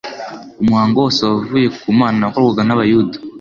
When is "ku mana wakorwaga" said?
1.81-2.61